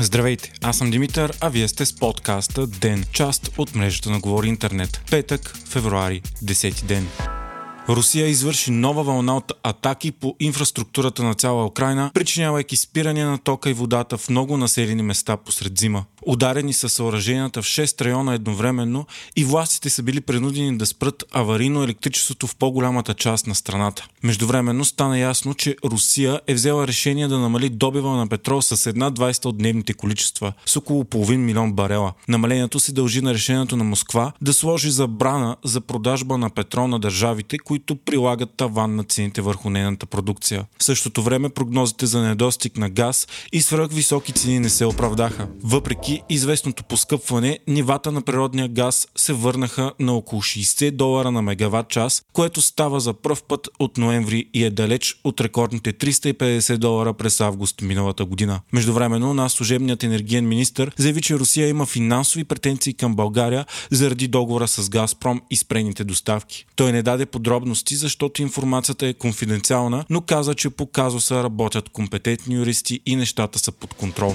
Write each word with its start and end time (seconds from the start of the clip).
Здравейте, 0.00 0.52
аз 0.62 0.78
съм 0.78 0.90
Димитър, 0.90 1.32
а 1.40 1.48
вие 1.48 1.68
сте 1.68 1.86
с 1.86 1.96
подкаста 1.96 2.66
ДЕН, 2.66 3.04
част 3.12 3.50
от 3.58 3.74
мрежата 3.74 4.10
на 4.10 4.20
Говори 4.20 4.48
Интернет. 4.48 5.02
Петък, 5.10 5.56
февруари, 5.68 6.22
10 6.44 6.84
ден. 6.84 7.08
Русия 7.88 8.28
извърши 8.28 8.70
нова 8.70 9.02
вълна 9.02 9.36
от 9.36 9.52
атаки 9.62 10.12
по 10.12 10.36
инфраструктурата 10.40 11.22
на 11.22 11.34
цяла 11.34 11.66
Украина, 11.66 12.10
причинявайки 12.14 12.76
спиране 12.76 13.24
на 13.24 13.38
тока 13.38 13.70
и 13.70 13.72
водата 13.72 14.18
в 14.18 14.28
много 14.28 14.56
населени 14.56 15.02
места 15.02 15.36
посред 15.36 15.78
зима. 15.78 16.04
Ударени 16.30 16.72
са 16.72 16.88
съоръженията 16.88 17.62
в 17.62 17.64
6 17.64 18.04
района 18.04 18.34
едновременно 18.34 19.06
и 19.36 19.44
властите 19.44 19.90
са 19.90 20.02
били 20.02 20.20
принудени 20.20 20.78
да 20.78 20.86
спрат 20.86 21.24
аварийно 21.32 21.82
електричеството 21.82 22.46
в 22.46 22.56
по-голямата 22.56 23.14
част 23.14 23.46
на 23.46 23.54
страната. 23.54 24.06
Междувременно 24.22 24.84
стана 24.84 25.18
ясно, 25.18 25.54
че 25.54 25.76
Русия 25.84 26.40
е 26.46 26.54
взела 26.54 26.86
решение 26.86 27.28
да 27.28 27.38
намали 27.38 27.68
добива 27.68 28.10
на 28.10 28.28
петрол 28.28 28.62
с 28.62 28.86
една 28.86 29.10
20 29.10 29.44
от 29.46 29.58
дневните 29.58 29.94
количества, 29.94 30.52
с 30.66 30.76
около 30.76 31.04
половин 31.04 31.44
милион 31.44 31.72
барела. 31.72 32.12
Намалението 32.28 32.80
се 32.80 32.92
дължи 32.92 33.22
на 33.22 33.34
решението 33.34 33.76
на 33.76 33.84
Москва 33.84 34.32
да 34.40 34.52
сложи 34.52 34.90
забрана 34.90 35.56
за 35.64 35.80
продажба 35.80 36.38
на 36.38 36.50
петрол 36.50 36.88
на 36.88 36.98
държавите, 36.98 37.58
които 37.58 37.96
прилагат 37.96 38.50
таван 38.56 38.96
на 38.96 39.04
цените 39.04 39.40
върху 39.40 39.70
нейната 39.70 40.06
продукция. 40.06 40.64
В 40.78 40.84
същото 40.84 41.22
време 41.22 41.48
прогнозите 41.48 42.06
за 42.06 42.22
недостиг 42.22 42.76
на 42.76 42.90
газ 42.90 43.28
и 43.52 43.62
свръхвисоки 43.62 44.32
цени 44.32 44.60
не 44.60 44.68
се 44.68 44.84
оправдаха. 44.84 45.48
Въпреки 45.62 46.17
известното 46.28 46.84
поскъпване, 46.84 47.58
нивата 47.66 48.12
на 48.12 48.22
природния 48.22 48.68
газ 48.68 49.08
се 49.16 49.32
върнаха 49.32 49.92
на 50.00 50.12
около 50.12 50.42
60 50.42 50.90
долара 50.90 51.30
на 51.30 51.42
мегаватт 51.42 51.88
час, 51.88 52.22
което 52.32 52.62
става 52.62 53.00
за 53.00 53.14
пръв 53.14 53.42
път 53.42 53.68
от 53.78 53.98
ноември 53.98 54.46
и 54.54 54.64
е 54.64 54.70
далеч 54.70 55.20
от 55.24 55.40
рекордните 55.40 55.92
350 55.92 56.76
долара 56.76 57.14
през 57.14 57.40
август 57.40 57.82
миналата 57.82 58.24
година. 58.24 58.60
Междувременно 58.72 59.34
на 59.34 59.48
служебният 59.48 60.04
енергиен 60.04 60.48
министр 60.48 60.90
заяви, 60.96 61.22
че 61.22 61.38
Русия 61.38 61.68
има 61.68 61.86
финансови 61.86 62.44
претенции 62.44 62.94
към 62.94 63.16
България 63.16 63.66
заради 63.90 64.28
договора 64.28 64.68
с 64.68 64.88
Газпром 64.88 65.40
и 65.50 65.56
спрените 65.56 66.04
доставки. 66.04 66.66
Той 66.76 66.92
не 66.92 67.02
даде 67.02 67.26
подробности, 67.26 67.96
защото 67.96 68.42
информацията 68.42 69.06
е 69.06 69.14
конфиденциална, 69.14 70.04
но 70.10 70.20
каза, 70.20 70.54
че 70.54 70.70
по 70.70 70.86
казуса 70.86 71.42
работят 71.42 71.88
компетентни 71.88 72.54
юристи 72.54 73.00
и 73.06 73.16
нещата 73.16 73.58
са 73.58 73.72
под 73.72 73.94
контрол. 73.94 74.34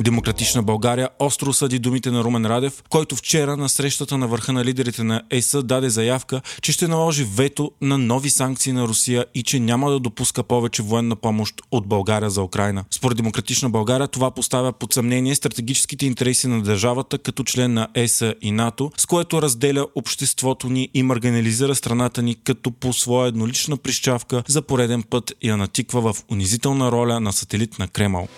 Демократична 0.00 0.62
България 0.62 1.08
остро 1.18 1.52
съди 1.52 1.78
думите 1.78 2.10
на 2.10 2.24
Румен 2.24 2.46
Радев, 2.46 2.82
който 2.88 3.16
вчера 3.16 3.56
на 3.56 3.68
срещата 3.68 4.18
на 4.18 4.28
върха 4.28 4.52
на 4.52 4.64
лидерите 4.64 5.04
на 5.04 5.22
ЕС 5.30 5.56
даде 5.64 5.90
заявка, 5.90 6.40
че 6.62 6.72
ще 6.72 6.88
наложи 6.88 7.26
вето 7.34 7.72
на 7.80 7.98
нови 7.98 8.30
санкции 8.30 8.72
на 8.72 8.88
Русия 8.88 9.26
и 9.34 9.42
че 9.42 9.60
няма 9.60 9.90
да 9.90 10.00
допуска 10.00 10.42
повече 10.42 10.82
военна 10.82 11.16
помощ 11.16 11.54
от 11.70 11.86
България 11.86 12.30
за 12.30 12.42
Украина. 12.42 12.84
Според 12.90 13.16
Демократична 13.16 13.70
България 13.70 14.08
това 14.08 14.30
поставя 14.30 14.72
под 14.72 14.92
съмнение 14.92 15.34
стратегическите 15.34 16.06
интереси 16.06 16.48
на 16.48 16.62
държавата 16.62 17.18
като 17.18 17.44
член 17.44 17.74
на 17.74 17.88
ЕС 17.94 18.24
и 18.42 18.52
НАТО, 18.52 18.90
с 18.96 19.06
което 19.06 19.42
разделя 19.42 19.86
обществото 19.94 20.70
ни 20.70 20.88
и 20.94 21.02
марганализира 21.02 21.74
страната 21.74 22.22
ни 22.22 22.34
като 22.34 22.70
по 22.70 22.92
своя 22.92 23.28
еднолична 23.28 23.76
прищавка 23.76 24.42
за 24.48 24.62
пореден 24.62 25.02
път 25.02 25.32
я 25.42 25.56
натиква 25.56 26.12
в 26.12 26.16
унизителна 26.30 26.92
роля 26.92 27.20
на 27.20 27.32
сателит 27.32 27.78
на 27.78 27.88
Кремъл. 27.88 28.28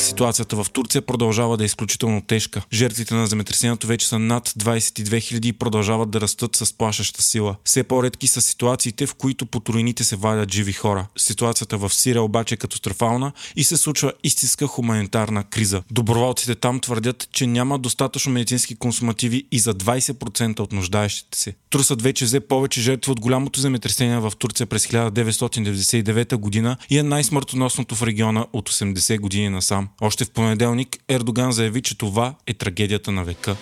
Ситуацията 0.00 0.64
в 0.64 0.70
Турция 0.70 1.02
продължава 1.02 1.56
да 1.56 1.64
е 1.64 1.66
изключително 1.66 2.22
тежка. 2.22 2.62
Жертвите 2.72 3.14
на 3.14 3.26
земетресението 3.26 3.86
вече 3.86 4.08
са 4.08 4.18
над 4.18 4.48
22 4.48 5.02
000 5.02 5.46
и 5.46 5.52
продължават 5.52 6.10
да 6.10 6.20
растат 6.20 6.56
с 6.56 6.72
плашеща 6.72 7.22
сила. 7.22 7.56
Все 7.64 7.82
по-редки 7.82 8.28
са 8.28 8.40
ситуациите, 8.40 9.06
в 9.06 9.14
които 9.14 9.46
по 9.46 9.60
турините 9.60 10.04
се 10.04 10.16
вадят 10.16 10.52
живи 10.52 10.72
хора. 10.72 11.06
Ситуацията 11.18 11.78
в 11.78 11.94
Сирия 11.94 12.22
обаче 12.22 12.54
е 12.54 12.58
катастрофална 12.58 13.32
и 13.56 13.64
се 13.64 13.76
случва 13.76 14.12
истинска 14.24 14.66
хуманитарна 14.66 15.44
криза. 15.44 15.82
Доброволците 15.90 16.54
там 16.54 16.80
твърдят, 16.80 17.28
че 17.32 17.46
няма 17.46 17.78
достатъчно 17.78 18.32
медицински 18.32 18.74
консумативи 18.74 19.46
и 19.52 19.58
за 19.58 19.74
20% 19.74 20.60
от 20.60 20.72
нуждаещите 20.72 21.38
се. 21.38 21.54
Трусът 21.70 22.02
вече 22.02 22.24
взе 22.24 22.40
повече 22.40 22.80
жертви 22.80 23.12
от 23.12 23.20
голямото 23.20 23.60
земетресение 23.60 24.18
в 24.18 24.32
Турция 24.38 24.66
през 24.66 24.86
1999 24.86 26.36
година 26.36 26.76
и 26.90 26.98
е 26.98 27.02
най-смъртоносното 27.02 27.94
в 27.94 28.02
региона 28.02 28.46
от 28.52 28.70
80 28.70 29.20
години 29.20 29.49
насам. 29.50 29.88
Още 30.00 30.24
в 30.24 30.30
понеделник 30.30 30.98
Ердоган 31.08 31.52
заяви, 31.52 31.82
че 31.82 31.98
това 31.98 32.34
е 32.46 32.54
трагедията 32.54 33.12
на 33.12 33.24
века. 33.24 33.56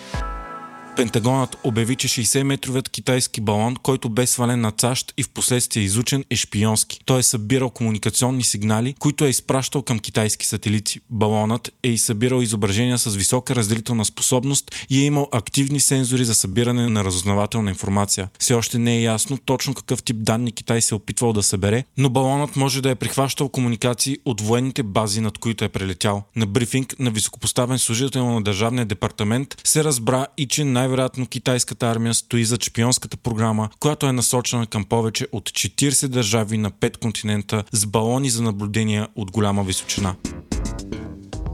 Пентагонът 0.99 1.57
обяви, 1.63 1.95
че 1.95 2.07
60-метровият 2.07 2.89
китайски 2.89 3.41
балон, 3.41 3.75
който 3.83 4.09
бе 4.09 4.27
свален 4.27 4.61
на 4.61 4.73
САЩ 4.81 5.13
и 5.17 5.23
в 5.23 5.29
последствие 5.29 5.83
изучен, 5.83 6.23
е 6.29 6.35
шпионски. 6.35 6.99
Той 7.05 7.19
е 7.19 7.23
събирал 7.23 7.69
комуникационни 7.69 8.43
сигнали, 8.43 8.95
които 8.99 9.25
е 9.25 9.29
изпращал 9.29 9.81
към 9.81 9.99
китайски 9.99 10.45
сателити. 10.45 10.99
Балонът 11.09 11.71
е 11.83 11.89
и 11.89 11.97
събирал 11.97 12.41
изображения 12.41 12.97
с 12.97 13.15
висока 13.15 13.55
разделителна 13.55 14.05
способност 14.05 14.85
и 14.89 15.01
е 15.01 15.05
имал 15.05 15.27
активни 15.31 15.79
сензори 15.79 16.25
за 16.25 16.35
събиране 16.35 16.89
на 16.89 17.03
разузнавателна 17.03 17.69
информация. 17.69 18.29
Все 18.39 18.53
още 18.53 18.77
не 18.77 18.97
е 18.97 19.01
ясно 19.01 19.37
точно 19.37 19.73
какъв 19.73 20.03
тип 20.03 20.17
данни 20.19 20.51
Китай 20.51 20.81
се 20.81 20.95
е 20.95 20.97
опитвал 20.97 21.33
да 21.33 21.43
събере, 21.43 21.83
но 21.97 22.09
балонът 22.09 22.55
може 22.55 22.81
да 22.81 22.89
е 22.89 22.95
прихващал 22.95 23.49
комуникации 23.49 24.17
от 24.25 24.41
военните 24.41 24.83
бази, 24.83 25.21
над 25.21 25.37
които 25.37 25.65
е 25.65 25.69
прелетял. 25.69 26.23
На 26.35 26.45
брифинг 26.45 26.95
на 26.99 27.11
високопоставен 27.11 27.79
служител 27.79 28.25
на 28.25 28.41
Държавния 28.41 28.85
департамент 28.85 29.61
се 29.63 29.83
разбра 29.83 30.27
и 30.37 30.47
че 30.47 30.63
най 30.63 30.88
най-вероятно 30.89 31.27
китайската 31.27 31.87
армия 31.87 32.13
стои 32.13 32.45
за 32.45 32.57
шпионската 32.61 33.17
програма, 33.17 33.69
която 33.79 34.05
е 34.05 34.11
насочена 34.11 34.67
към 34.67 34.85
повече 34.85 35.27
от 35.31 35.49
40 35.49 36.07
държави 36.07 36.57
на 36.57 36.71
5 36.71 36.97
континента 36.97 37.63
с 37.71 37.85
балони 37.85 38.29
за 38.29 38.43
наблюдения 38.43 39.07
от 39.15 39.31
голяма 39.31 39.63
височина. 39.63 40.15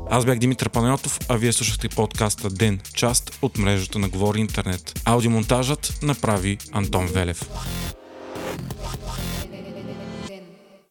Аз 0.09 0.25
бях 0.25 0.39
Димитър 0.39 0.69
Панайотов, 0.69 1.19
а 1.29 1.35
вие 1.37 1.53
слушахте 1.53 1.89
подкаста 1.89 2.49
Ден, 2.49 2.79
част 2.93 3.37
от 3.41 3.57
мрежата 3.57 3.99
на 3.99 4.09
Говори 4.09 4.39
Интернет. 4.39 5.01
Аудиомонтажът 5.05 5.99
направи 6.03 6.57
Антон 6.71 7.07
Велев. 7.07 7.49